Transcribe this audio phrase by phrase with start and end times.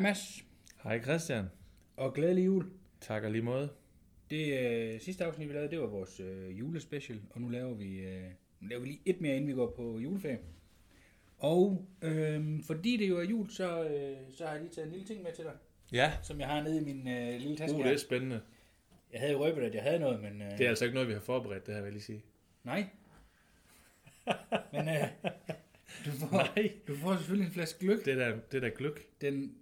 [0.00, 0.44] Hej Mads,
[0.82, 1.44] Hej Christian.
[1.96, 2.70] og glædelig jul.
[3.00, 3.68] Tak og lige måde.
[4.30, 7.98] Det øh, sidste afsnit, vi lavede, det var vores øh, julespecial, og nu laver vi,
[7.98, 8.22] øh,
[8.60, 10.38] nu laver vi lige et mere, inden vi går på juleferie.
[11.38, 14.92] Og øh, fordi det jo er jul, så, øh, så har jeg lige taget en
[14.92, 15.52] lille ting med til dig,
[15.92, 18.40] Ja, som jeg har nede i min øh, lille taske uh, det er spændende.
[19.12, 21.08] Jeg havde jo røbet, at jeg havde noget, men øh, Det er altså ikke noget,
[21.08, 22.24] vi har forberedt, det her vil jeg lige sige.
[22.64, 22.86] nej.
[24.72, 25.08] men øh,
[26.06, 26.72] du, får, Nej.
[26.88, 28.04] du får selvfølgelig en flaske gløk.
[28.04, 29.06] Det er da, det er da gløk.
[29.20, 29.54] Den,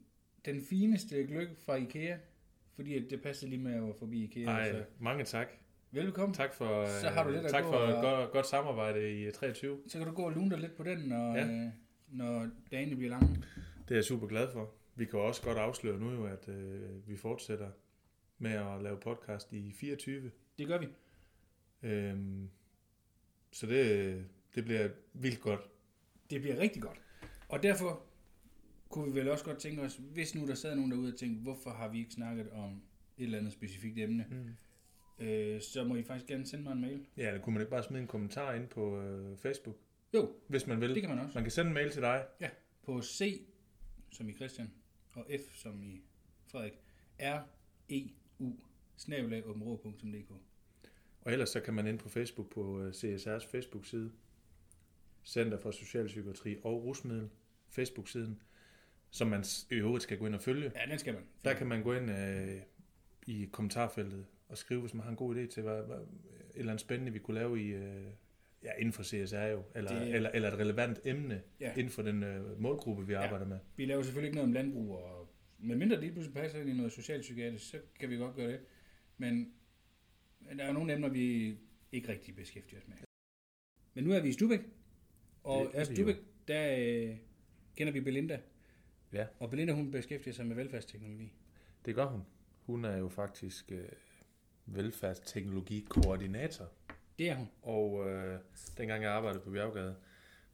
[0.52, 2.16] den fineste gløk fra Ikea,
[2.74, 4.44] fordi at det passede lige med at være forbi Ikea.
[4.50, 5.48] Ej, Så mange tak.
[5.90, 6.34] velkommen.
[6.34, 9.30] Tak for, Så har du lidt at tak gå for og- godt, godt samarbejde i
[9.30, 9.78] 23.
[9.88, 11.46] Så kan du gå og lune dig lidt på den, når, ja.
[11.46, 11.66] øh,
[12.08, 13.36] når dagene bliver lange.
[13.88, 14.74] Det er jeg super glad for.
[14.94, 17.70] Vi kan også godt afsløre nu jo, at øh, vi fortsætter
[18.38, 20.30] med at lave podcast i 24.
[20.58, 20.86] Det gør vi.
[21.82, 22.50] Øhm,
[23.52, 24.24] så det,
[24.54, 25.60] det bliver vildt godt.
[26.30, 27.00] Det bliver rigtig godt.
[27.48, 28.02] Og derfor
[28.88, 31.42] kunne vi vel også godt tænke os, hvis nu der sad nogen derude og tænkte,
[31.42, 32.82] hvorfor har vi ikke snakket om
[33.18, 35.24] et eller andet specifikt emne, Mm.
[35.26, 37.06] øh, så må I faktisk gerne sende mig en mail.
[37.16, 39.76] Ja, eller kunne man ikke bare smide en kommentar ind på øh, Facebook,
[40.14, 40.94] Jo, hvis man vil?
[40.94, 41.34] det kan man også.
[41.34, 42.26] Man kan sende en mail til dig.
[42.82, 43.42] På C,
[44.10, 44.70] som i Christian,
[45.14, 46.02] og F, som i
[46.46, 46.72] Frederik,
[47.20, 47.40] R,
[47.90, 48.02] E,
[48.38, 48.52] U.
[51.20, 54.12] Og ellers så kan man ind på Facebook på øh, CSR's Facebook-side,
[55.24, 57.28] Center for Socialpsykiatri og Rusmiddel,
[57.68, 58.42] Facebook-siden,
[59.10, 60.72] som man i øvrigt skal gå ind og følge.
[60.74, 61.22] Ja, den skal man.
[61.44, 62.60] Der kan man gå ind øh,
[63.26, 66.06] i kommentarfeltet og skrive, hvis man har en god idé til, hvad, hvad, et
[66.54, 68.04] eller andet spændende, vi kunne lave i, øh,
[68.62, 71.70] ja, inden for CSR jo, eller, Det- eller, eller et relevant emne Ja.
[71.72, 73.22] inden for den øh, målgruppe, vi Ja.
[73.24, 73.58] arbejder med.
[73.76, 76.72] Vi laver selvfølgelig ikke noget om landbrug, og medmindre det lige pludselig passer ind i
[76.74, 78.60] noget socialpsykiatrisk, så kan vi godt gøre det.
[79.18, 79.52] Men
[80.56, 81.56] der er jo nogle emner, vi
[81.92, 82.96] ikke rigtig beskæftiger os med.
[83.94, 84.60] Men nu er vi i Stubæk,
[85.44, 86.16] og Det er i vi Stubæk,
[86.48, 87.16] der øh,
[87.76, 88.40] kender vi Belinda.
[89.12, 89.26] Ja.
[89.38, 91.32] Og Belinda, hun beskæftiger sig med velfærdsteknologi.
[91.84, 92.22] Det gør hun.
[92.66, 93.88] Hun er jo faktisk øh,
[94.66, 96.68] velfærdsteknologikoordinator.
[97.18, 97.48] Det er hun.
[97.62, 98.40] Og øh,
[98.76, 99.96] dengang jeg arbejdede på Bjerggade,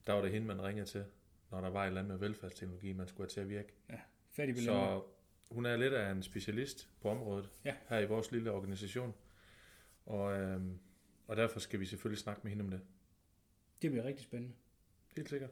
[0.07, 1.05] der var det hende, man ringede til,
[1.51, 3.73] når der var et eller andet med velfærdsteknologi, man skulle have til at virke.
[4.31, 4.73] Fat i Belinda.
[4.73, 5.03] Så
[5.51, 7.75] hun er lidt af en specialist på området Ja.
[7.89, 9.15] her i vores lille organisation.
[10.07, 10.61] Og, øh,
[11.27, 12.81] og derfor skal vi selvfølgelig snakke med hende om det.
[13.83, 14.55] Det bliver rigtig spændende.
[15.17, 15.51] Helt sikkert.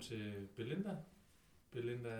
[0.00, 0.96] Velkommen til Belinda.
[1.70, 2.16] Belinda,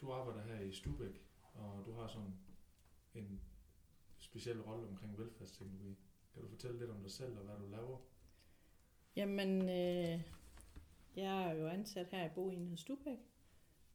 [0.00, 1.22] du arbejder her i Stubæk,
[1.54, 2.34] og du har sådan
[3.14, 3.40] en
[4.18, 5.96] speciel rolle omkring velfærdsteknologi.
[6.32, 7.98] Kan du fortælle lidt om dig selv og hvad du laver?
[9.16, 10.22] Jamen, øh,
[11.16, 13.18] jeg er jo ansat her i Boenhed Stubæk.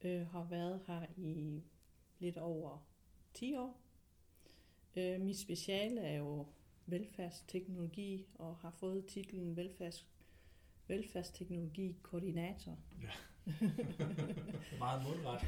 [0.01, 1.63] Øh, har været her i
[2.19, 2.87] lidt over
[3.33, 3.81] 10 år.
[4.97, 6.47] Øh, mit speciale er jo
[6.85, 10.07] velfærdsteknologi og har fået titlen velfærds,
[10.87, 12.77] velfærdsteknologi-koordinator.
[14.79, 15.41] Meget mundret.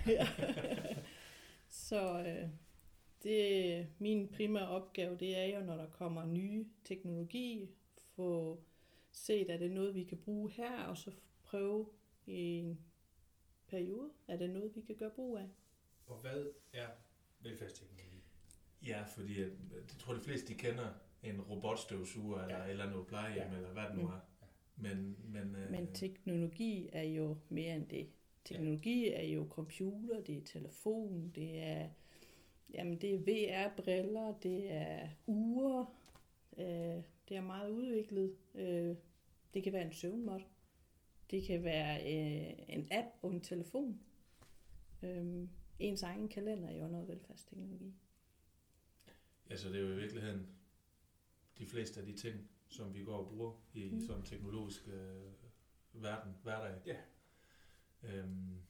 [1.69, 2.49] Så øh,
[3.23, 7.69] det min primære opgave, det er jo, når der kommer nye teknologi,
[8.15, 8.59] få
[9.11, 11.11] set, er det noget, vi kan bruge her, og så
[11.43, 11.89] prøve
[12.25, 12.79] i en
[13.67, 15.47] periode, er det noget, vi kan gøre brug af.
[16.05, 16.87] Og hvad er
[17.39, 18.23] velfærdsteknologi?
[18.85, 20.87] Ja, fordi at, jeg tror, de fleste de kender
[21.23, 22.69] en robotstøvsuger eller Ja.
[22.69, 23.55] eller andet plejehjem, Ja.
[23.55, 24.07] eller hvad det nu Mm.
[24.07, 24.19] er.
[24.77, 28.07] Men, men, øh, Men teknologi er jo mere end det.
[28.45, 31.89] Teknologi er jo computer, det er telefon, det er,
[32.73, 35.87] jamen det er VR-briller, det er ure,
[36.57, 38.35] øh, det er meget udviklet.
[38.55, 38.95] Øh,
[39.53, 40.47] det kan være en søvnmåt,
[41.31, 43.99] det kan være øh, en app på en telefon.
[45.03, 45.47] Øh,
[45.79, 47.93] ens egen kalender er jo noget velfærdsteknologi.
[49.49, 50.47] altså, det er jo i virkeligheden
[51.57, 54.01] de fleste af de ting, som vi går og bruger i mm.
[54.01, 55.31] Sådan en teknologisk øh,
[55.93, 56.81] verden, hverdag.
[56.85, 56.97] Ja.
[58.03, 58.61] Øhm,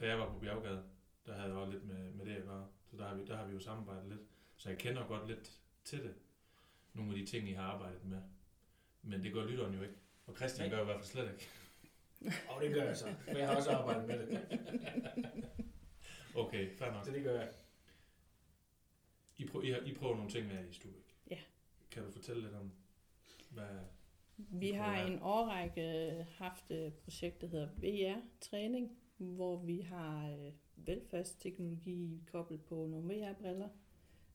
[0.00, 0.84] da jeg var på Bjerggade,
[1.26, 2.68] der havde jeg også lidt med, med det at gøre.
[2.90, 4.20] Så der har, vi, der har vi jo samarbejdet lidt.
[4.56, 6.14] Så jeg kender godt lidt til det.
[6.94, 8.22] Nogle af de ting, I har arbejdet med.
[9.02, 9.94] Men det gør lytteren jo ikke.
[10.26, 10.76] Og Christian Nej.
[10.76, 11.48] gør i hvert fald slet ikke.
[12.50, 14.40] Og det gør jeg så, for jeg har også arbejdet med det.
[16.34, 17.04] Okay, fair nok.
[17.04, 17.52] Så det gør jeg.
[19.36, 21.11] I, prøv, I, I prøver nogle ting med i Stubæk.
[21.92, 22.72] Kan du fortælle lidt om,
[23.50, 23.78] hvad...
[24.36, 30.52] Vi har i en årrække haft et projekt, der hedder VR-træning, hvor vi har øh,
[30.76, 33.68] velfærdsteknologi koblet på nogle VR-briller.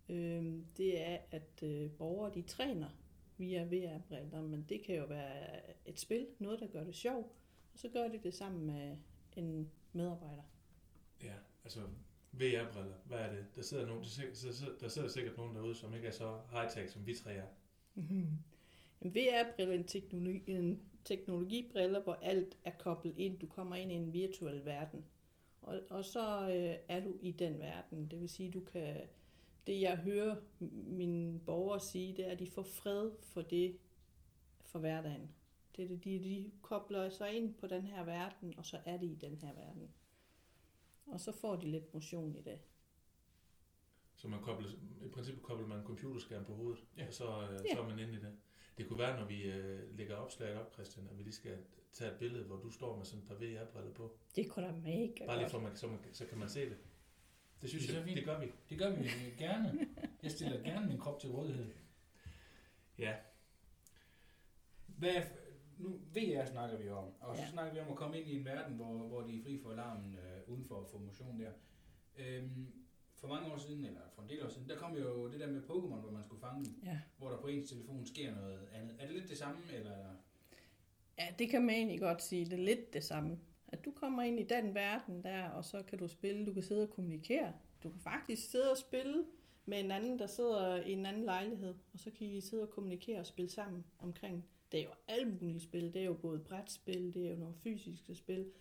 [0.10, 2.90] øh, det er, at øh, borgere de træner
[3.38, 7.32] via VR-briller, men det kan jo være et spil, noget der gør det sjovt,
[7.74, 8.98] og så gør de det sammen med
[9.36, 10.44] en medarbejder.
[11.24, 11.34] Ja,
[11.64, 11.82] altså
[12.32, 13.46] VR-briller, hvad er det?
[13.56, 16.94] Der sidder, nogen, der, sidder, der sidder sikkert nogen derude, som ikke er så high-tech,
[16.94, 17.48] som vi tre er.
[17.96, 18.28] Mhm.
[19.02, 23.40] En VR-brille er en, teknologi, en teknologibriller, hvor alt er koblet ind.
[23.40, 25.06] Du kommer ind i en virtuel verden.
[25.62, 28.08] Og, og så øh, er du i den verden.
[28.12, 28.98] Det vil sige, du kan...
[29.68, 30.36] Det jeg hører
[30.88, 33.78] mine borgere sige, det er, at de får fred for det
[34.62, 35.32] for hverdagen.
[35.76, 38.98] Det er det, de, de kobler sig ind på den her verden, og så er
[38.98, 39.90] de i den her verden.
[41.08, 42.60] Og så får de lidt motion i det.
[44.16, 44.70] Så man kobler,
[45.06, 47.08] i princippet kobler man en computerskærm på hovedet, Ja.
[47.08, 47.76] og så, øh, Ja.
[47.76, 48.36] så er man inde i det.
[48.78, 51.58] Det kunne være, når vi øh, lægger opslaget op, Christian, at vi lige skal
[51.94, 54.18] tage et billede, hvor du står med sådan et par VR-briller på.
[54.36, 56.78] Det kunne da mega Bare lige for, man, så, man, så kan man se det.
[57.62, 58.18] Det synes Det er så jeg, fint.
[58.18, 58.52] det gør vi.
[58.70, 59.88] Det gør vi gerne.
[60.24, 61.74] Jeg stiller gerne min krop til rådighed.
[62.98, 63.16] Ja,
[64.88, 65.24] Hvad er,
[65.78, 67.50] nu VR snakker vi om, og så Ja.
[67.50, 69.72] snakker vi om at komme ind i en verden, hvor, hvor de er fri for
[69.72, 71.52] alarmen øh, uden for motion der.
[72.18, 72.68] Øhm,
[73.16, 75.48] for mange år siden, eller for en del år siden, der kom jo det der
[75.52, 77.00] med Pokémon, hvor man skulle fange dem, Ja.
[77.18, 78.96] hvor der på ens telefon sker noget andet.
[79.00, 79.96] Er det lidt det samme, eller?
[81.20, 82.46] Ja, det kan man egentlig godt sige.
[82.46, 83.40] Det er lidt det samme.
[83.68, 86.64] At du kommer ind i den verden der, og så kan du spille, du kan
[86.64, 87.54] sidde og kommunikere.
[87.84, 89.26] Du kan faktisk sidde og spille
[89.66, 92.70] med en anden, der sidder i en anden lejlighed, og så kan I sidde og
[92.70, 94.46] kommunikere og spille sammen omkring.
[94.72, 95.94] Det er jo alle mulige spil.
[95.94, 98.52] Det er jo både brætspil, det er jo nogle fysiske spil.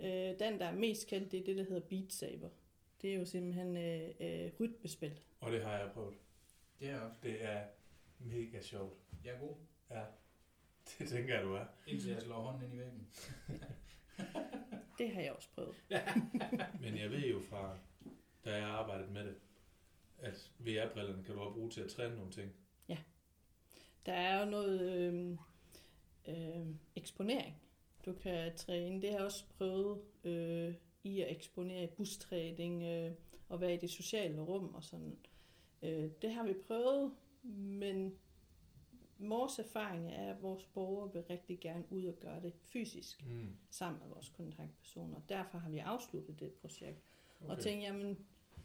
[0.00, 2.48] Øh, den, der er mest kendt, det er det, der hedder Beat Saber.
[3.02, 5.20] Det er jo simpelthen øh, øh, rytmespil.
[5.40, 6.14] og det har jeg prøvet.
[6.80, 7.16] Det er også.
[7.22, 7.64] Det er
[8.18, 8.98] mega sjovt.
[9.24, 9.54] Jeg er god,
[9.90, 10.02] Ja,
[10.98, 11.64] det tænker jeg, du er.
[11.86, 13.08] indtil jeg slår hånden ind i væggen.
[14.98, 15.74] Det har jeg også prøvet.
[16.82, 17.78] Men jeg ved jo fra,
[18.44, 19.34] da jeg har arbejdet med det,
[20.18, 22.52] at VR-brillerne kan du også bruge til at træne nogle ting.
[24.06, 25.36] Der er jo noget øh,
[26.28, 26.66] øh,
[26.96, 27.56] eksponering,
[28.08, 29.02] du kan træne.
[29.02, 30.74] Det har jeg også prøvet øh,
[31.04, 33.12] i at eksponere i bustræning øh,
[33.48, 35.18] og være i det sociale rum og sådan.
[35.82, 37.12] Øh, det har vi prøvet,
[37.56, 38.14] men
[39.18, 43.56] vores erfaring er, at vores borgere vil rigtig gerne ud og gøre det fysisk Mm.
[43.70, 45.20] sammen med vores kontaktpersoner.
[45.28, 47.02] Derfor har vi afsluttet det projekt.
[47.40, 47.50] Okay.
[47.50, 48.18] Og tænkt, jamen,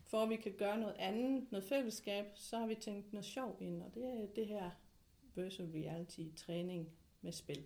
[0.05, 3.57] for at vi kan gøre noget andet, noget fællesskab, så har vi tænkt noget sjov
[3.59, 4.69] ind, og det er det her
[5.35, 6.89] virtual reality træning
[7.21, 7.63] med spil.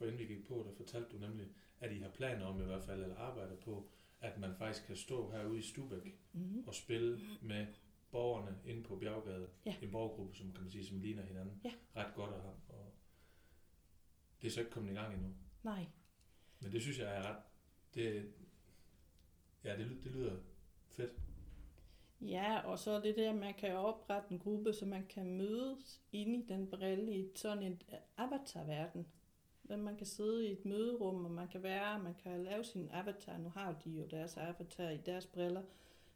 [0.00, 1.46] For inden vi gik på, der fortalte du nemlig,
[1.80, 3.88] at I har planer om i hvert fald, eller arbejder på,
[4.20, 6.64] at man faktisk kan stå herude i Stubæk Mm-hmm.
[6.68, 7.66] og spille med
[8.10, 9.48] borgerne inde på Bjerggade.
[9.66, 9.74] Ja.
[9.82, 11.72] En borgergruppe, som kan man sige, som ligner hinanden Ja.
[11.96, 12.54] ret godt have.
[12.68, 12.92] Og
[14.42, 15.28] det er så ikke kommet i gang endnu.
[15.62, 15.86] Nej,
[16.60, 17.42] Men det synes jeg er ret...
[17.94, 18.32] Det,
[19.64, 20.36] ja, det, det lyder
[20.88, 21.12] fedt.
[22.20, 26.02] Ja, og så er det der, man kan oprette en gruppe, så man kan mødes
[26.12, 27.82] inde i den brille i sådan en
[28.16, 29.06] avatarverden.
[29.70, 32.88] Men man kan sidde i et møderum, og man kan være, man kan lave sin
[32.92, 33.38] avatar.
[33.38, 35.62] Nu har de jo deres avatar i deres briller.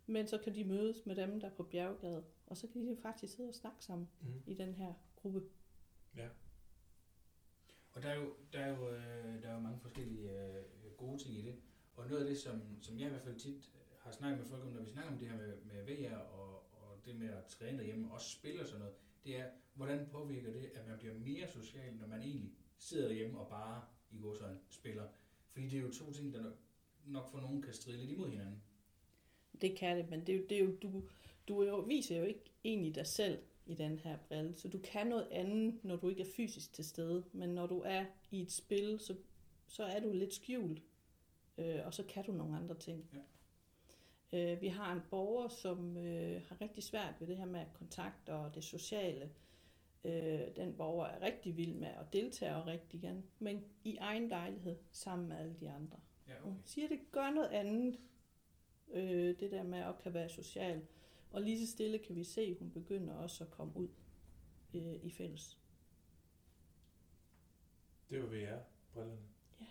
[0.07, 2.25] Men så kan de mødes med dem, der er på bjerggade.
[2.47, 4.43] Og så kan de faktisk sidde og snakke sammen Mm.
[4.47, 5.43] i den her gruppe.
[6.17, 6.29] Ja.
[7.93, 10.65] Og der er jo, der er jo, øh, der er jo mange forskellige øh,
[10.97, 11.55] gode ting i det.
[11.97, 14.63] Og noget af det, som, som jeg i hvert fald tit har snakket med folk
[14.63, 17.45] om, når vi snakker om det her med, med VR og, og det med at
[17.45, 18.95] træne derhjemme, og også spille og sådan noget,
[19.25, 23.39] det er, hvordan påvirker det, at man bliver mere social, når man egentlig sidder derhjemme
[23.39, 25.09] og bare i sådan spiller.
[25.51, 26.53] Fordi det er jo to ting, der
[27.07, 28.63] nok, for nogen kan stride lidt imod hinanden.
[29.61, 31.03] Det kan det, men det er jo, det er jo, du,
[31.49, 34.57] du er jo, viser jo ikke egentlig dig selv i den her brille.
[34.57, 37.25] Så du kan noget andet, når du ikke er fysisk til stede.
[37.33, 39.17] Men når du er i et spil, så,
[39.67, 40.83] så er du lidt skjult.
[41.59, 43.11] Øh, og så kan du nogle andre ting.
[43.13, 43.21] Ja.
[44.35, 48.29] Øh, vi har en borger, som øh, har rigtig svært ved det her med kontakt
[48.29, 49.31] og det sociale.
[50.05, 54.29] Øh, den borger er rigtig vild med at deltage og rigtig gerne, men i egen
[54.29, 55.99] lejlighed sammen med alle de andre.
[56.29, 57.99] Ja, Hun siger, det gør noget andet,
[58.93, 60.87] øh, det der med at kan være social.
[61.31, 63.89] Og lige så stille kan vi se, at hun begynder også at komme ud
[64.75, 65.59] øh, i fælles.
[68.11, 69.21] Det var VR-brillerne.
[69.61, 69.67] Ja.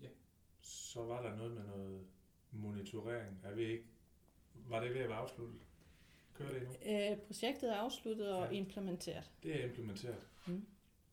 [0.00, 0.08] Ja.
[0.60, 2.06] Så var der noget med noget
[2.50, 3.40] monitorering.
[3.44, 3.84] Jeg ved ikke,
[4.54, 5.60] var det ved at være afsluttet?
[6.38, 7.12] Kører det endnu?
[7.12, 8.58] Øh, projektet er afsluttet og Ja.
[8.58, 9.30] implementeret.
[9.42, 10.26] Det er implementeret.
[10.46, 10.66] Mm.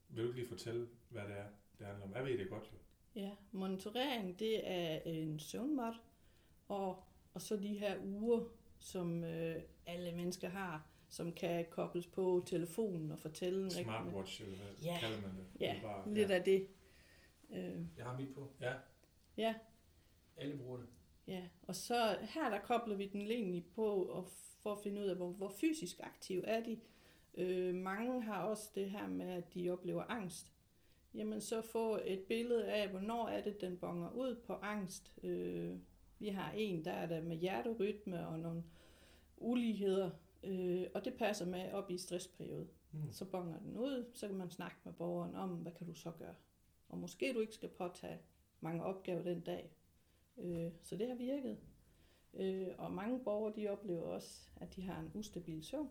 [0.09, 1.45] Vil du ikke lige fortælle, hvad det er,
[1.79, 2.13] det handler om?
[2.13, 2.77] Jeg ved det godt jo.
[3.21, 5.93] Ja, monitorering, det er en søvnmåt,
[6.67, 7.03] og,
[7.33, 8.43] og så de her uger,
[8.79, 14.41] som øh, alle mennesker har, som kan kobles på telefonen og fortælle en rigtig- Smartwatch,
[14.41, 14.97] eller hvad Ja.
[14.99, 15.45] kalder man det?
[15.61, 16.35] Ja, Eller bare, lidt ja.
[16.35, 16.67] af det.
[17.53, 18.51] Øh, Jeg har mit på.
[18.61, 18.73] Ja,
[19.37, 19.55] ja,
[20.37, 20.85] Alle bruger det.
[21.27, 24.27] Ja, og så her der kobler vi den egentlig på og
[24.63, 26.79] for at finde ud af, hvor, hvor fysisk aktiv er de.
[27.37, 30.53] Øh, mange har også det her med, at de oplever angst.
[31.13, 35.13] Jamen så få et billede af, hvornår er det, den bonger ud på angst.
[35.23, 35.77] Øh,
[36.19, 38.63] vi har en, der er der med hjerterytme og nogle
[39.37, 40.09] uligheder,
[40.43, 42.67] øh, og det passer med op i stressperiode.
[42.91, 43.11] Mm.
[43.11, 46.11] Så bonger den ud, så kan man snakke med borgeren om, hvad kan du så
[46.11, 46.35] gøre.
[46.89, 48.19] Og måske du ikke skal påtage
[48.61, 49.71] mange opgaver den dag.
[50.37, 51.57] Øh, så det har virket.
[52.33, 55.89] Øh, og mange borgere, de oplever også, at de har en ustabil søvn.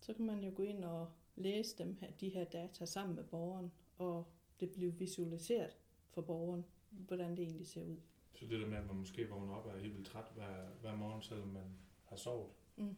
[0.00, 3.24] Så kan man jo gå ind og læse dem her, de her data sammen med
[3.24, 4.26] borgeren, og
[4.60, 5.76] det bliver visualiseret
[6.10, 7.96] for borgeren, hvordan det egentlig ser ud.
[8.34, 10.68] Så det der med, at man måske vågner op og er helt vildt træt hver,
[10.80, 12.50] hver morgen, selvom man har sovet.
[12.76, 12.96] Mm.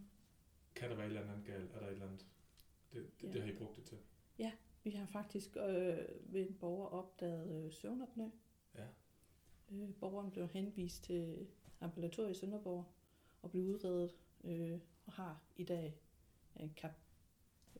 [0.75, 1.73] Kan der være et eller andet galt?
[1.73, 2.27] Er der et eller andet?
[2.93, 3.33] Det, det, Ja.
[3.33, 3.99] det har I brugt det til.
[4.85, 5.99] Vi har faktisk øh,
[6.33, 8.31] ved en borger opdaget øh, søvnopnø.
[8.75, 8.87] Ja.
[9.73, 11.47] Øh, borgeren blev henvist til
[11.81, 12.85] ambulatoriet i Sønderborg
[13.43, 16.01] og blev udredet øh, og har i dag
[16.57, 16.93] en kap,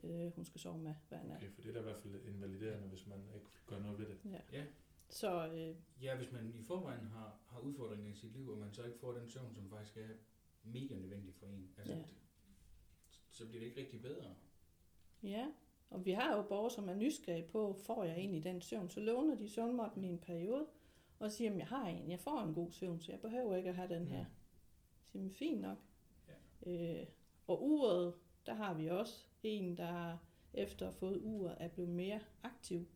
[0.03, 1.37] øh, hun skal sove med hver nat.
[1.37, 4.05] Okay, for det er da i hvert fald invaliderende, hvis man ikke gør noget ved
[4.05, 4.17] det.
[4.25, 4.39] Ja.
[4.51, 4.65] Ja.
[5.09, 8.73] Så øh, ja, hvis man i forvejen har, har udfordringer i sit liv, og man
[8.73, 10.07] så ikke får den søvn, som faktisk er
[10.63, 11.99] mega nødvendig for en, altså, Ja.
[11.99, 12.05] ja.
[13.31, 14.35] så bliver det ikke rigtig bedre.
[15.23, 15.47] ja,
[15.89, 18.89] og vi har jo borgere, som er nysgerrige på, får jeg egentlig den søvn?
[18.89, 20.67] Så låner de søvnmåtten i en periode,
[21.21, 23.69] og siger, at jeg har en, jeg får en god søvn, så jeg behøver ikke
[23.69, 24.25] at have den her.
[25.05, 25.77] Så siger, "Men fint nok.
[26.65, 26.71] Ja.
[26.71, 27.07] Øh,
[27.47, 28.13] og uret,
[28.45, 30.17] der har vi også en, der
[30.53, 32.87] efter at have fået uret, er blevet mere aktiv.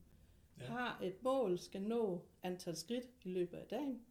[0.59, 0.65] Ja.
[0.65, 4.05] Har et mål, skal nå antal skridt i løbet af dagen.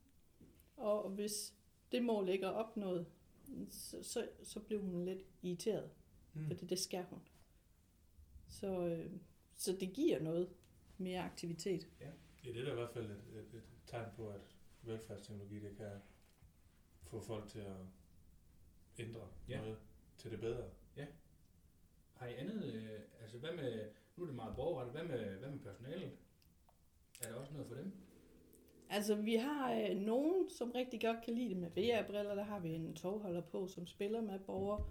[0.76, 1.54] Og hvis
[1.92, 3.06] det mål ikke er opnået,
[3.71, 5.90] så, så, så bliver hun lidt irriteret,
[6.37, 6.47] Mm.
[6.47, 7.21] fordi det skal hun.
[8.49, 9.11] Så, øh,
[9.54, 10.49] så det giver noget
[10.99, 11.88] mere aktivitet.
[12.00, 12.11] Ja,
[12.44, 13.62] det er da i hvert fald et, et, et
[13.94, 15.90] tegn på, at velfærdsteknologi det kan
[17.02, 17.76] få folk til at
[18.98, 19.60] ændre Ja.
[19.60, 19.78] noget
[20.16, 20.64] til det bedre.
[22.14, 25.50] Har I andet, øh, altså hvad med, nu er det meget borgerrettet, hvad med, hvad
[25.50, 26.12] med personalet?
[27.22, 27.92] Er der også noget for dem?
[28.90, 32.34] Altså, vi har øh, nogen, som rigtig godt kan lide det med VR-briller.
[32.34, 34.84] Der har vi en togholder på, som spiller med borgere.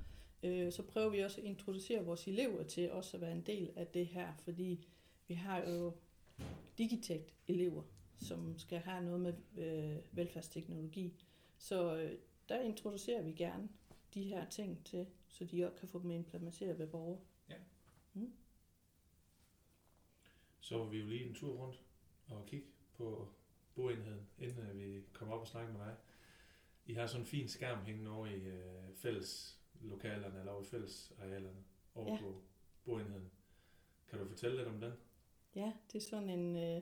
[0.44, 3.72] Øh, så prøver vi også at introducere vores elever til også at være en del
[3.76, 4.88] af det her, fordi
[5.28, 5.94] vi har jo
[6.78, 7.84] Digitect-elever,
[8.18, 11.24] som skal have noget med øh, velfærdsteknologi.
[11.58, 12.18] Så øh,
[12.50, 13.70] der introducerer vi gerne
[14.14, 17.20] de her ting til, så de også kan få dem implementeret ved borgere.
[20.60, 21.82] Så var vi jo lige en tur rundt
[22.28, 23.28] og kigge på
[23.76, 25.96] boenheden, inden øh, vi kom op og snakke med dig.
[26.86, 30.66] I har sådan en fin skærm hængende over i øh, fælles lokalerne, eller over i
[30.66, 31.64] fælles arealerne,
[31.96, 32.20] over Ja.
[32.22, 32.42] på
[32.86, 33.32] boenheden.
[34.08, 34.94] Kan du fortælle lidt om den?
[35.56, 36.82] Ja, det er sådan en øh,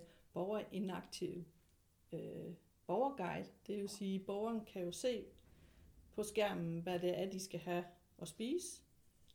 [0.71, 1.43] inaktiv
[2.13, 2.53] øh,
[2.87, 3.47] borgerguide.
[3.67, 5.25] Det vil sige, at borgeren kan jo se
[6.15, 7.85] på skærmen, hvad det er, de skal have
[8.21, 8.81] at spise.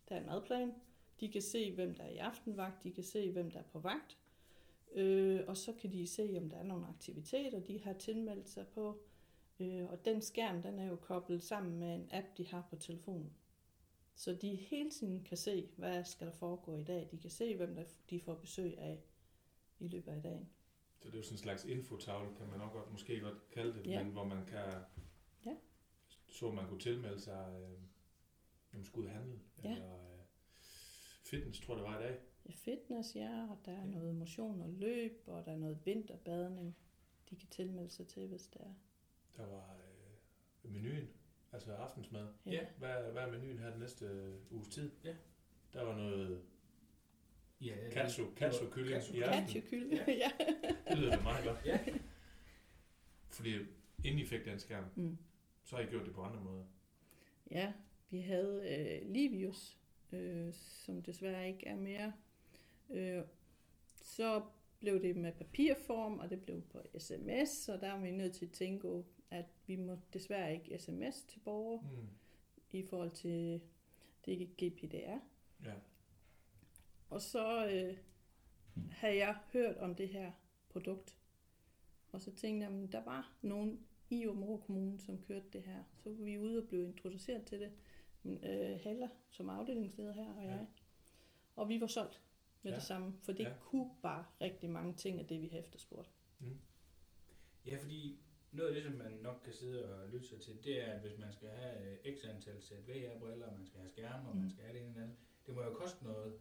[0.08, 0.72] Der er en madplan.
[1.20, 2.84] De kan se, hvem der er i aftenvagt.
[2.84, 4.18] De kan se, hvem der er på vagt.
[4.92, 8.66] Øh, og så kan de se, om der er nogle aktiviteter, de har tilmeldt sig
[8.68, 9.00] på.
[9.60, 12.76] Øh, og den skærm, den er jo koblet sammen med en app, de har på
[12.76, 13.32] telefonen.
[14.14, 17.08] Så de hele tiden kan se, hvad skal der foregå i dag.
[17.10, 19.02] De kan se, hvem der de får besøg af
[19.78, 20.48] i løbet af dagen.
[21.06, 23.75] Så det er jo sådan en slags infotavle, kan man nok godt, måske godt kalde
[23.78, 24.02] det, Ja.
[24.02, 24.64] men hvor man kan,
[25.46, 25.56] Ja.
[26.28, 27.70] så man kunne tilmelde sig, øh,
[28.72, 29.75] når man skulle handle, Ja.
[29.75, 30.18] eller øh,
[31.25, 32.18] fitness, tror jeg, det var i dag.
[32.46, 33.84] Ja, fitness, ja, og der er Ja.
[33.84, 36.76] noget motion og løb, og der er noget vinterbadning,
[37.30, 38.75] de kan tilmelde sig til, hvis der er.
[39.36, 39.76] Der var
[40.64, 41.08] øh, menuen,
[41.52, 42.28] altså aftensmad.
[42.46, 42.66] Ja.
[42.78, 44.90] Hvad, er- hvad er menuen her den næste øh, uges tid?
[45.04, 45.16] Ja.
[45.72, 46.42] Der var noget
[47.60, 49.44] Ja, det- katsu, var- katsu kylling katsu- i aften.
[49.44, 50.04] Katjekyld, Ja.
[50.12, 50.30] ja.
[50.88, 51.58] Det lyder da meget godt.
[51.64, 51.78] Ja.
[53.30, 53.54] Fordi
[54.04, 55.18] inden I fik den skærm, Mm.
[55.64, 56.64] så har I gjort det på andre måder.
[57.50, 57.72] Ja,
[58.10, 58.62] vi havde
[59.02, 59.78] øh, Livius,
[60.12, 62.12] øh, som desværre ikke er mere.
[62.90, 63.22] Øh,
[64.02, 64.42] så
[64.80, 68.46] blev det med papirform, og det blev på sms, og der er vi nødt til
[68.46, 72.08] at tænke, at vi må desværre ikke sms til borgere Mm.
[72.72, 73.60] i forhold til
[74.26, 75.18] det ikke GPDR.
[75.64, 75.72] Ja.
[77.10, 77.96] Og så øh,
[78.90, 80.32] havde jeg hørt om det her
[80.68, 81.16] produkt.
[82.12, 85.82] Og så tænkte jeg, at der var nogen i Åbenrå Kommune, som kørte det her.
[85.96, 87.72] Så var vi ude og blev introduceret til det.
[88.42, 90.66] Øh, Heller som afdelingsleder her og jeg.
[91.56, 92.20] Og vi var solgt
[92.62, 92.76] med Ja.
[92.76, 93.52] det samme, for det Ja.
[93.60, 96.10] kunne bare rigtig mange ting af det, vi havde efterspurgt.
[96.38, 96.58] Mm.
[97.66, 98.20] Ja, fordi
[98.52, 101.00] noget af det, som man nok kan sidde og lytte sig til, det er, at
[101.00, 104.40] hvis man skal have øh, x antal sæt VR-briller, man skal have skærme, og Mm.
[104.40, 106.38] man skal have det ene eller andet, det må jo koste noget.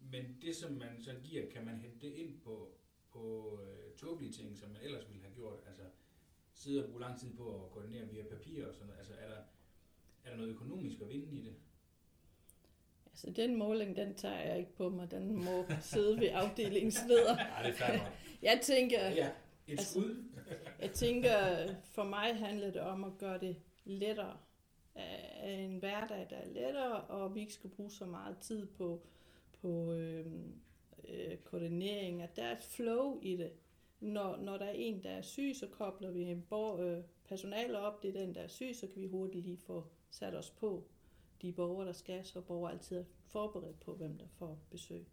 [0.00, 2.72] Men det, som man så giver, kan man hente det ind på,
[3.12, 5.58] på øh, tåbelige ting, som man ellers ville have gjort.
[5.66, 5.82] Altså
[6.54, 8.98] sidde og bruge lang tid på at koordinere via papir og sådan noget.
[8.98, 9.40] Altså er der,
[10.24, 11.54] er der noget økonomisk at vinde i det?
[13.06, 15.10] Altså, den måling, den tager jeg ikke på mig.
[15.10, 17.36] Den må sidde ved afdelingsleder.
[17.64, 18.10] Ja, det er.
[18.42, 19.26] Jeg tænker, Ja,
[19.66, 20.24] et Altså- skud.
[20.82, 24.36] jeg tænker, for mig handler det om at gøre det lettere.
[25.44, 29.06] En hverdag, der er lettere, og vi ikke skal bruge så meget tid på,
[29.66, 30.26] på øh,
[31.08, 32.22] øh, koordinering.
[32.22, 33.52] At der er et flow i det.
[34.00, 37.78] Når, når der er en, der er syg, så kobler vi en bor, øh, personale
[37.78, 38.02] op.
[38.02, 40.88] Det er den, der er syg, så kan vi hurtigt lige få sat os på
[41.42, 45.06] de borgere, der skal, så borgere altid er forberedt på, hvem der får besøg.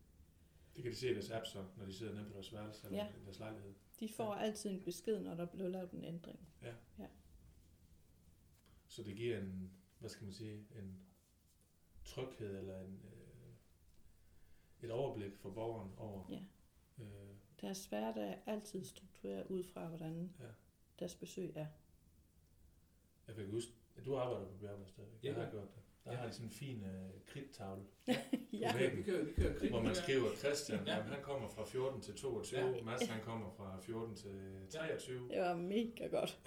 [0.75, 2.88] Det kan de se i deres app så, når de sidder nede på deres værelse
[2.88, 3.07] eller Ja.
[3.25, 3.74] deres lejlighed.
[4.00, 6.39] De får altid en besked, når der bliver lavet en ændring.
[8.88, 11.00] Så det giver en, hvad skal man sige, en
[12.05, 13.23] tryghed eller en, øh,
[14.84, 16.40] et overblik for borgeren over, Ja.
[17.04, 17.06] øh,
[17.62, 20.46] Deres hverdag er altid struktureret ud fra, hvordan Ja.
[21.00, 21.66] deres besøg er.
[23.28, 25.24] jeg kan huske, at du arbejder på Bjergved stadigvæk.
[25.24, 25.28] Ja.
[25.34, 25.82] Jeg har gjort det.
[26.06, 26.18] Der Ja.
[26.18, 27.84] har de sådan en fin øh, kridttavle,
[28.62, 28.70] ja.
[28.70, 28.96] Okay.
[28.96, 29.70] Vi kører, vi kører krig.
[29.70, 30.94] hvor man skriver Christian, Ja.
[30.94, 32.84] han kommer fra 14 til 22, Ja.
[32.84, 36.42] Mads han kommer fra 14 til 23, Det var mega godt.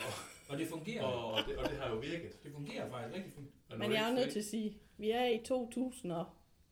[0.49, 1.05] Og det fungerer.
[1.05, 2.43] og, og, det, og det har jo virket.
[2.43, 3.51] Det fungerer faktisk rigtig fint.
[3.71, 6.27] Og Men er jeg er nødt til at sige, vi er i 2000, og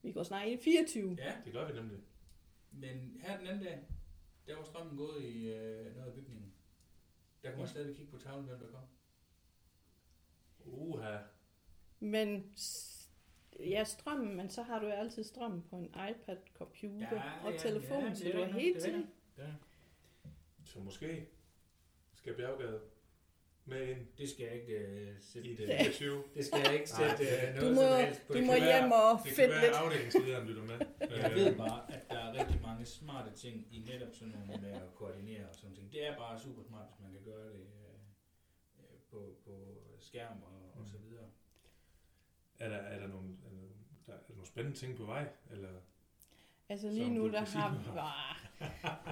[0.04, 1.16] vi går snart ind i 24.
[1.18, 1.98] Ja, Det gør vi nemlig.
[2.70, 3.78] men her den anden dag,
[4.46, 6.52] der var strømmen gået i øh, noget af bygningen.
[7.42, 8.84] Der kunne man stadig kigge på tavlen, hvem der kom.
[10.66, 11.18] Uha.
[12.00, 12.52] Men
[13.60, 17.52] ja, strømmen, men så har du jo altid strømmen på en iPad, computer Ja, og
[17.52, 19.10] ja, telefon, ja, så du er er tiden.
[19.38, 19.52] Ja.
[20.64, 21.28] Så måske
[22.14, 22.80] skal Bjerggade
[23.66, 25.48] med ind Det skal jeg ikke øh, sætte.
[25.50, 25.82] i det Ja.
[25.98, 26.24] 24.
[26.34, 27.24] Det skal jeg ikke sætte
[27.56, 28.32] Du noget må, som helst på.
[28.32, 29.74] du Det må være- hjem og Det kan være, lidt.
[29.74, 30.78] at afdelingslederen lytter med.
[31.00, 34.62] Jeg Øh, ved bare, at der er rigtig mange smarte ting i netop sådan nogle
[34.62, 35.92] med at koordinere og sådan ting.
[35.92, 37.66] Det er bare super smart, hvis man kan gøre det
[38.78, 39.52] øh, på, på
[40.00, 41.26] skærm og, og så videre.
[42.58, 43.50] Er der, er der, nogle, er
[44.06, 45.28] der, er der nogle spændende ting på vej?
[45.50, 45.68] Eller?
[46.68, 48.43] Altså lige nu, du der har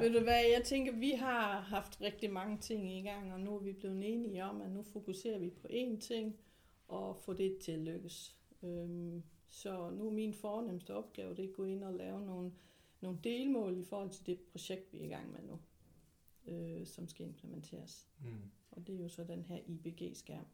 [0.00, 3.54] Ved du hvad, jeg tænker, vi har haft rigtig mange ting i gang, og nu
[3.56, 6.36] er vi blevet enige om, at nu fokuserer vi på én ting,
[6.88, 8.36] og få det til at lykkes.
[8.62, 12.52] Øhm, så nu er min fornemmeste opgave, det er at gå ind og lave nogle,
[13.00, 15.60] nogle delmål i forhold til det projekt, vi er i gang med nu,
[16.52, 18.08] øh, som skal implementeres.
[18.20, 18.50] Mm.
[18.70, 20.46] Og det er jo så den her IBG-skærm.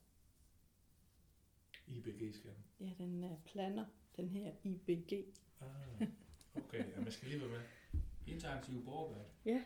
[1.86, 2.54] IBG-skærm.
[2.80, 3.84] Ja, den er planer,
[4.16, 5.12] den her IBG.
[5.60, 6.08] Ah,
[6.54, 7.60] okay, Jamen, jeg skal lige være med.
[8.34, 9.24] Interaktive borgerguide.
[9.44, 9.62] Ja.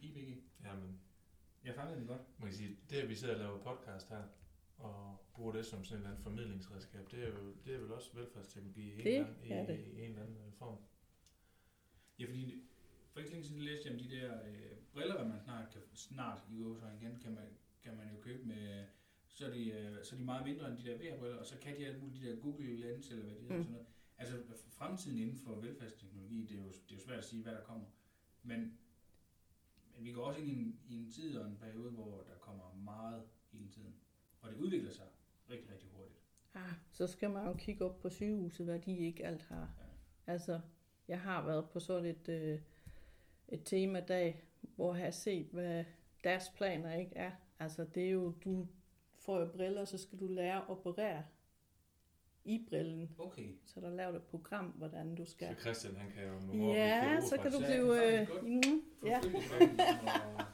[0.00, 0.42] IBG.
[0.64, 1.00] Jamen,
[1.64, 2.20] Jeg fangede den godt.
[2.38, 4.22] man kan sige, det at vi sidder og laver podcast her,
[4.78, 7.92] og bruger det som sådan et eller andet formidlingsredskab, det er jo det er vel
[7.92, 9.86] også velfærdsteknologi i, en, Det eller anden, er i, det.
[9.86, 10.76] i en eller anden øh, form.
[12.18, 12.62] Ja, fordi
[13.12, 15.80] for ikke længe siden læste jeg om de der øh, briller, hvad man snart, kan,
[15.94, 17.48] snart i gåsøjne igen, kan man,
[17.82, 18.84] kan man jo købe med,
[19.28, 21.58] så er, de, øh, så er de meget mindre end de der VR-briller, og så
[21.58, 23.62] kan de alt muligt de der Google Lens, eller hvad de hedder, Mm.
[23.62, 23.86] sådan noget.
[24.22, 24.36] Altså
[24.68, 27.60] fremtiden inden for velfærdsteknologi, det er, jo, det er jo svært at sige, hvad der
[27.60, 27.86] kommer.
[28.42, 28.78] Men,
[29.94, 32.34] men vi går også ind i en, i en tid og en periode, hvor der
[32.40, 33.94] kommer meget hele tiden.
[34.40, 35.06] Og det udvikler sig
[35.50, 36.18] rigtig, rigtig hurtigt.
[36.54, 39.74] Ah, så skal man jo kigge op på sygehuset, hvad de ikke alt har.
[39.78, 40.32] Ja.
[40.32, 40.60] Altså,
[41.08, 42.60] jeg har været på sådan et, øh,
[43.48, 45.84] et temadag, hvor jeg har set, hvad
[46.24, 47.32] deres planer ikke er.
[47.58, 48.68] Altså, det er jo, du
[49.14, 51.24] får jo briller, så skal du lære at operere
[52.44, 53.14] i brillen.
[53.18, 53.48] Okay.
[53.66, 55.56] Så der er lavet et program, hvordan du Så skal...
[55.60, 56.34] Christian, han kan jo
[56.68, 57.94] år Ja, så kan du blive...
[57.94, 59.18] Ja, Øh, mm, ja.
[59.18, 60.44] Og-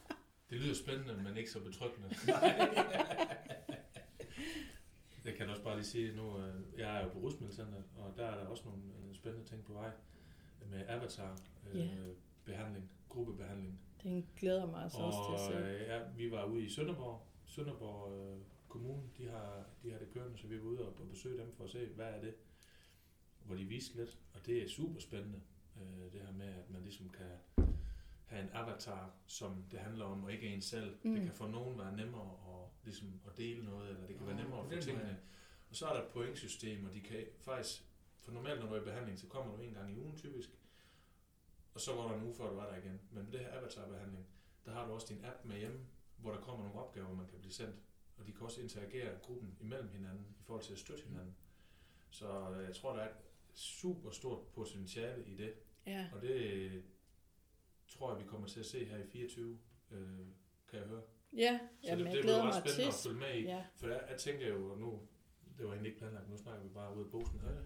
[0.51, 2.09] Det lyder spændende, men ikke så betryggende.
[5.25, 8.27] Jeg kan også bare lige sige, nu øh, jeg er jo på Rusmiddelcenteret, og der
[8.27, 9.91] er der også nogle øh, spændende ting på vej
[10.71, 11.39] med avatar,
[11.73, 11.87] øh, Ja.
[13.09, 13.81] gruppebehandling.
[14.03, 15.93] Den glæder mig altså også til at Og se.
[15.95, 20.39] ja, vi var ude i Sønderborg, Sønderborg øh, Kommune, de har, de har det kørende,
[20.39, 22.35] så vi var ude og, og besøge dem for at se, hvad er det,
[23.45, 25.41] hvor de viste lidt, og det er super spændende,
[25.77, 27.67] øh, det her med, at man ligesom kan
[28.25, 30.97] have en avatar, som det handler om, og ikke en selv.
[31.03, 31.15] Mm.
[31.15, 34.37] Det kan for nogen være nemmere at, ligesom, at dele noget, eller det kan være
[34.37, 35.21] Nå, nemmere at få tingene.
[35.71, 37.85] Og så er der et pointsystem, og de kan faktisk,
[38.21, 40.51] for normalt når du er i behandling, så kommer du en gang i ugen typisk,
[41.75, 43.01] og så går der en uge før du er der igen.
[43.11, 44.27] Men med det her avatarbehandling,
[44.65, 45.81] der har du også din app med hjemme,
[46.17, 47.77] hvor der kommer nogle opgaver, man kan blive sendt.
[48.19, 51.35] Og de kan også interagere gruppen imellem hinanden, i forhold til at støtte hinanden.
[52.11, 53.17] Så øh, jeg tror, der er et
[53.55, 55.55] super stort potentiale i det.
[55.87, 56.83] Ja, Og det øh,
[57.89, 59.59] tror jeg, vi kommer til at se her i 24,
[59.91, 59.99] øh,
[60.69, 61.03] kan jeg høre.
[61.37, 61.61] ja.
[61.83, 62.89] Så Jamen, det, jeg det bliver ret spændende til.
[62.89, 63.43] at følge med i.
[63.45, 65.01] Ja, For jeg, jeg tænker jo, nu,
[65.59, 67.63] det var egentlig ikke planlagt, nu snakker vi bare ud af posen her.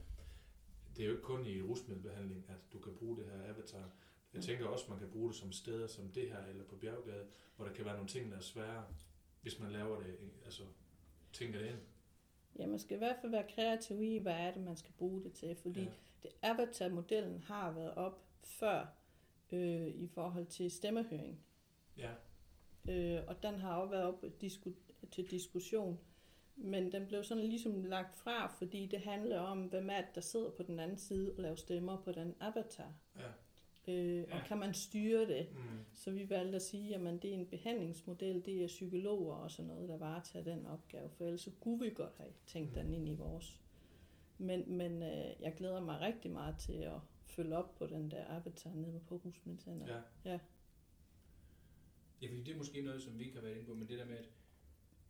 [0.96, 3.78] Det er jo ikke kun i rusmiddelbehandling, at du kan bruge det her avatar.
[3.78, 4.42] Jeg Mm.
[4.42, 7.64] tænker også, man kan bruge det som steder som det her, eller på Bjerggade, hvor
[7.66, 8.84] der kan være nogle ting, der er svære,
[9.42, 10.62] hvis man laver det, altså
[11.32, 11.78] tænker det ind.
[12.58, 15.22] Ja, man skal i hvert fald være kreativ i, hvad er det, man skal bruge
[15.22, 15.90] det til, fordi Ja.
[16.22, 18.86] det Avatar-modellen har været op før
[19.52, 21.40] øh, i forhold til stemmehøring.
[21.96, 22.10] Ja.
[22.88, 26.00] Øh, og den har også været op disku- til diskussion.
[26.56, 30.20] Men den blev sådan ligesom lagt fra, fordi det handler om, hvem er det, der
[30.20, 32.92] sidder på den anden side og laver stemmer på den avatar.
[33.16, 33.28] Ja.
[33.88, 34.44] Øh, og Ja.
[34.46, 35.48] kan man styre det?
[35.52, 35.58] Mm.
[35.94, 39.66] Så vi valgte at sige, at det er en behandlingsmodel, det er psykologer og sådan
[39.68, 43.14] noget, der varetager den opgave, for ellers kunne vi godt have tænkt den ind i
[43.14, 43.60] vores.
[44.38, 48.24] Men, men øh, jeg glæder mig rigtig meget til at følge op på den der
[48.28, 49.94] avatar nede på Husmiddelcenter.
[50.24, 50.38] Ja.
[52.22, 53.98] Ja, fordi det er måske noget, som vi ikke har været inde på, men det
[53.98, 54.28] der med, at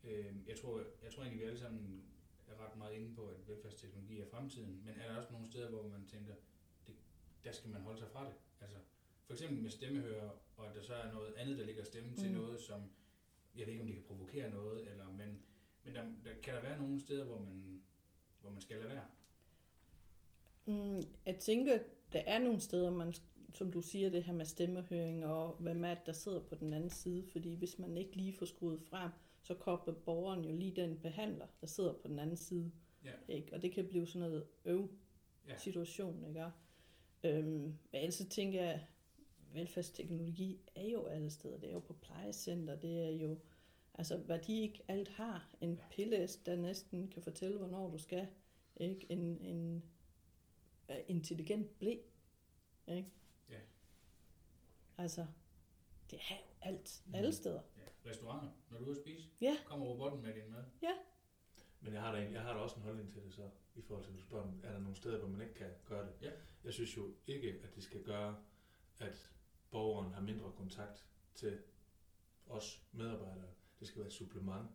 [0.04, 2.02] øh, jeg, tror, jeg tror egentlig, vi alle sammen
[2.48, 5.70] er ret meget inde på, at velfærdsteknologi er fremtiden, men er der også nogle steder,
[5.70, 6.34] hvor man tænker,
[6.86, 6.94] det,
[7.44, 8.34] der skal man holde sig fra det?
[8.62, 8.76] Altså,
[9.26, 12.16] for eksempel med stemmehører, og at der så er noget andet, der ligger stemme mm.
[12.16, 12.36] til Mm.
[12.36, 12.80] noget, som,
[13.56, 15.42] jeg ved ikke, om det kan provokere noget, eller, men,
[15.84, 17.82] men der, der, kan der være nogle steder, hvor man,
[18.40, 19.04] hvor man skal lade være?
[20.66, 21.78] Mm, jeg tænker,
[22.12, 23.14] der er nogle steder, man,
[23.54, 26.72] som du siger, det her med stemmehøring, og hvem er det, der sidder på den
[26.72, 29.10] anden side, fordi hvis man ikke lige får skruet frem,
[29.42, 32.72] så kobler borgeren jo lige den behandler, der sidder på den anden side.
[33.04, 33.12] Ja.
[33.28, 33.54] Ikke?
[33.54, 34.88] Og det kan blive sådan noget øv
[35.58, 36.50] situation, ikke?
[37.24, 38.86] Øhm, men ellers så tænker jeg,
[39.52, 41.58] velfærdsteknologi er jo alle steder.
[41.58, 43.38] Det er jo på plejecenter, det er jo,
[43.94, 45.54] altså hvad de ikke alt har.
[45.60, 48.28] En pillæs, der næsten kan fortælle, hvornår du skal.
[48.76, 49.06] Ikke?
[49.12, 49.82] En, en
[50.90, 51.96] øh, intelligent blæ.
[52.88, 53.10] Ikke?
[53.48, 53.58] Ja.
[54.98, 55.26] Altså,
[56.10, 57.14] det er jo alt, Mhm.
[57.14, 57.62] alle steder.
[57.76, 58.10] Ja.
[58.10, 59.56] Restauranter, når du er ude at spise, Ja.
[59.64, 60.64] kommer robotten med din mad.
[61.82, 63.42] Men jeg har, da, egentlig- jeg har da også en holdning til det så,
[63.74, 66.02] i forhold til, at du spørger, er der nogle steder, hvor man ikke kan gøre
[66.06, 66.12] det?
[66.22, 66.30] Ja.
[66.64, 68.36] Jeg synes jo ikke, at det skal gøre,
[68.98, 69.30] at
[69.70, 71.58] borgeren har mindre kontakt til
[72.46, 73.46] os medarbejdere.
[73.80, 74.66] Det skal være et supplement.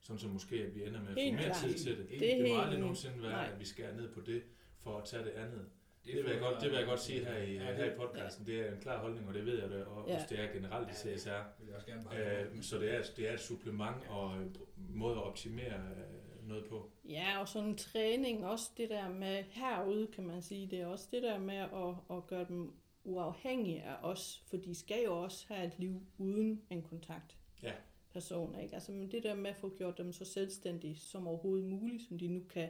[0.00, 2.08] Sådan så måske, at vi ender med at få mere tid til det.
[2.08, 3.50] Det er Det, det må aldrig nogensinde være, Nej.
[3.52, 4.42] at vi skærer ned på det,
[4.78, 5.70] for at tage det andet.
[6.04, 7.96] Det, vil, føler jeg godt, det vil jeg godt sige her i, Ja, her i
[7.96, 8.46] podcasten.
[8.46, 10.14] Det er en klar holdning, og det ved jeg, det, og Ja.
[10.14, 11.42] også det er generelt i Ja, CSR.
[11.58, 14.56] vil jeg også gerne bare Øh, så det er, det er et supplement og en
[14.76, 16.90] måde at optimere øh, noget på.
[17.04, 20.86] Ja, og sådan en træning, også det der med herude, kan man sige, det er
[20.86, 22.72] også det der med at, at gøre dem
[23.04, 27.38] uafhængige af os, for de skal jo også have et liv uden en kontakt.
[27.62, 27.72] Ja.
[28.12, 28.74] Person, ikke?
[28.74, 32.18] Altså, men det der med at få gjort dem så selvstændige som overhovedet muligt, som
[32.18, 32.68] de nu kan,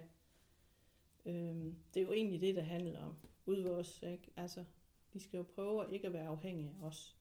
[1.26, 3.16] øhm, det er jo egentlig det, det handler om.
[3.46, 4.30] Ude ved os, ikke?
[4.36, 4.64] Altså,
[5.12, 7.16] de skal jo prøve at ikke at være afhængige af os.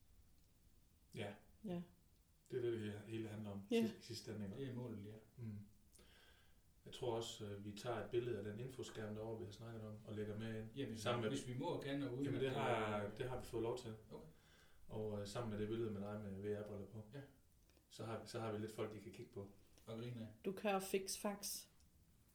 [1.14, 1.28] Ja,
[1.64, 1.80] Ja.
[2.50, 3.90] det er det, det hele handler om Ja.
[4.00, 4.50] sidste ende.
[4.58, 5.42] Det er målet, ja.
[5.42, 5.58] Mm.
[6.86, 9.82] Jeg tror også, øh, vi tager et billede af den infoskærm derovre, vi har snakket
[9.82, 10.68] om, og lægger med ind.
[10.76, 13.28] Ja, hvis, Sammen med- hvis vi må og kan og uden Jamen det har, det
[13.28, 13.94] har vi fået lov til.
[14.10, 14.26] Okay.
[14.88, 17.20] Og øh, sammen med det billede med dig med VR-briller på, Ja.
[17.90, 19.48] så, har, vi- så har vi lidt folk, de kan kigge på.
[19.86, 20.28] og grine.
[20.44, 21.66] Du kan jo fix fax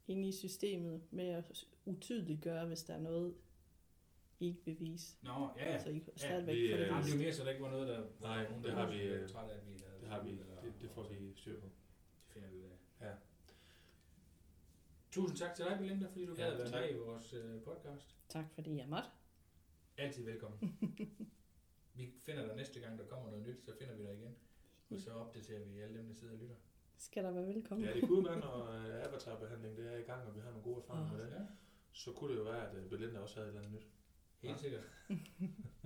[0.08, 3.36] ind i systemet med at utydeliggøre, hvis der er noget,
[4.40, 5.18] I ikke vil vise.
[5.24, 5.80] Nå, ja, ja.
[5.84, 7.50] Så I kan Ja, stadigvæk vi, få det øh, Jamen, det er mere, så der
[7.50, 8.06] ikke var noget, der...
[8.22, 10.90] Nej, nogen, det har vi, øh, af, at vi havde Det har vi, det, det
[10.92, 11.66] får vi styr på.
[11.66, 12.77] Det finder vi ud af.
[15.18, 16.82] Tusind tak til dig, Belinda, fordi du Ja, gad at være tak.
[16.82, 18.16] med i vores øh, podcast.
[18.30, 19.10] Tak fordi jeg måtte.
[19.98, 20.60] Altid velkommen.
[21.98, 24.36] vi finder dig næste gang, der kommer noget nyt, så finder vi dig igen.
[24.92, 26.56] Og så opdaterer vi alle dem, der sidder og lytter.
[26.98, 27.86] Skal der være velkommen?
[27.88, 30.64] Ja, det kunne være, når øh, avatarbehandling det er i gang, og vi har nogle
[30.64, 31.32] gode erfaringer med det.
[31.32, 31.42] Ja,
[31.92, 33.88] Så kunne det jo være, at øh, Belinda også havde et eller andet nyt.
[34.38, 34.58] helt Ja.
[34.62, 34.84] sikkert.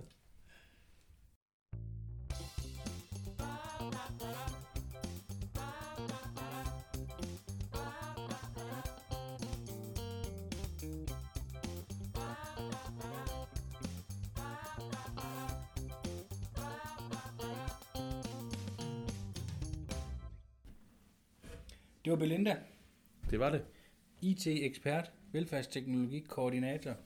[22.04, 22.56] Det var Belinda,
[23.30, 23.64] Det var det.
[24.22, 26.96] IT-ekspert, velfærdsteknologikoordinator.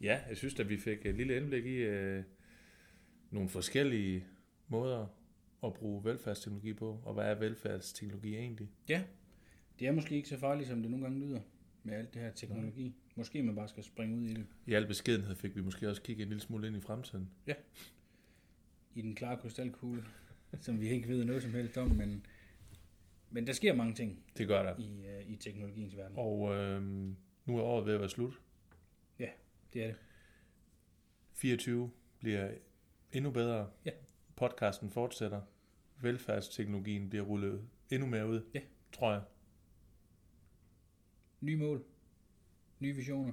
[0.00, 2.24] Ja, jeg synes at vi fik et lille indblik i øh,
[3.30, 4.24] nogle forskellige
[4.68, 5.06] måder
[5.64, 8.70] at bruge velfærdsteknologi på, og hvad er velfærdsteknologi egentlig?
[8.88, 9.02] Ja,
[9.78, 11.40] det er måske ikke så farligt, som det nogle gange lyder
[11.82, 12.94] med alt det her teknologi.
[13.16, 14.46] Måske man bare skal springe ud i det.
[14.66, 17.30] I al beskedenhed fik vi måske også kigge en lille smule ind i fremtiden.
[18.94, 20.04] I den klare krystalkugle,
[20.60, 22.26] som vi ikke ved noget som helst om, men,
[23.34, 24.74] men der sker mange ting Det gør der.
[24.78, 26.16] i, uh, i teknologiens verden.
[26.18, 26.82] Og øh,
[27.46, 28.40] nu er året ved at være slut.
[29.74, 29.96] Det er det.
[31.32, 32.50] 24 bliver
[33.12, 33.70] endnu bedre.
[33.84, 33.90] Ja.
[34.36, 35.40] Podcasten fortsætter.
[36.00, 38.42] Velfærdsteknologien bliver rullet endnu mere ud.
[38.54, 38.60] Ja.
[38.92, 39.22] Tror jeg.
[41.40, 41.84] Nye mål,
[42.80, 43.32] nye visioner,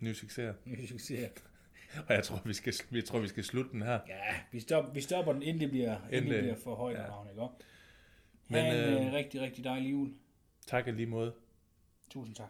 [0.00, 0.54] Nye succeser.
[0.66, 1.28] nye succeser.
[2.08, 4.00] Og jeg tror, vi skal, jeg tror, vi skal slutte den her.
[4.08, 7.02] Ja, vi stopper, vi stopper den, inden det bliver, inden det bliver for højt ja.
[7.02, 7.30] ja.
[7.30, 7.42] ikke?
[7.42, 7.64] også?
[8.48, 10.12] Men, ha' en øh, øh, rigtig, rigtig dejlig jul.
[10.66, 11.32] Tak i lige måde.
[12.10, 12.48] Tusind tak.